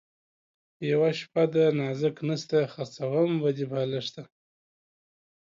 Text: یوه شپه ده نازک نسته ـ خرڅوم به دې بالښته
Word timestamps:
یوه 0.91 1.09
شپه 1.19 1.43
ده 1.53 1.65
نازک 1.79 2.17
نسته 2.27 2.59
ـ 2.65 2.69
خرڅوم 2.73 3.31
به 3.41 3.49
دې 3.57 3.65
بالښته 3.71 4.23